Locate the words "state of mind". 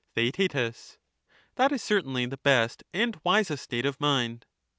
3.65-4.47